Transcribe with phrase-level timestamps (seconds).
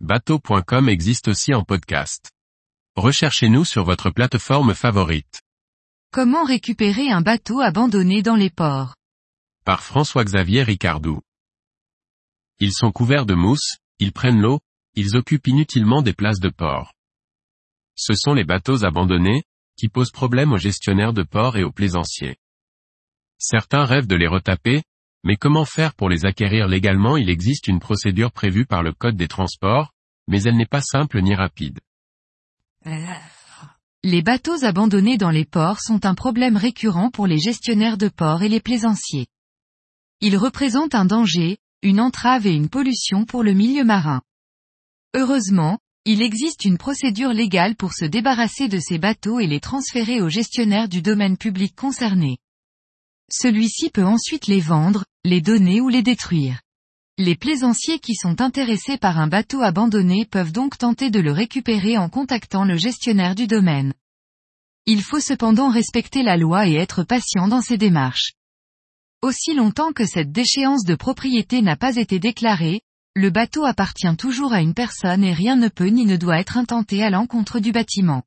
[0.00, 2.30] bateau.com existe aussi en podcast.
[2.96, 5.40] Recherchez-nous sur votre plateforme favorite.
[6.12, 8.94] Comment récupérer un bateau abandonné dans les ports?
[9.64, 11.22] Par François-Xavier Ricardou.
[12.58, 14.60] Ils sont couverts de mousse, ils prennent l'eau,
[14.94, 16.92] ils occupent inutilement des places de port.
[17.96, 19.44] Ce sont les bateaux abandonnés,
[19.78, 22.36] qui posent problème aux gestionnaires de port et aux plaisanciers.
[23.38, 24.82] Certains rêvent de les retaper,
[25.26, 27.16] mais comment faire pour les acquérir légalement?
[27.16, 29.92] Il existe une procédure prévue par le Code des transports,
[30.28, 31.80] mais elle n'est pas simple ni rapide.
[34.04, 38.44] Les bateaux abandonnés dans les ports sont un problème récurrent pour les gestionnaires de ports
[38.44, 39.26] et les plaisanciers.
[40.20, 44.22] Ils représentent un danger, une entrave et une pollution pour le milieu marin.
[45.16, 50.20] Heureusement, il existe une procédure légale pour se débarrasser de ces bateaux et les transférer
[50.20, 52.38] aux gestionnaires du domaine public concerné.
[53.30, 56.60] Celui-ci peut ensuite les vendre, les donner ou les détruire.
[57.18, 61.96] Les plaisanciers qui sont intéressés par un bateau abandonné peuvent donc tenter de le récupérer
[61.96, 63.94] en contactant le gestionnaire du domaine.
[64.84, 68.34] Il faut cependant respecter la loi et être patient dans ces démarches.
[69.22, 72.82] Aussi longtemps que cette déchéance de propriété n'a pas été déclarée,
[73.14, 76.58] le bateau appartient toujours à une personne et rien ne peut ni ne doit être
[76.58, 78.22] intenté à l'encontre du bâtiment.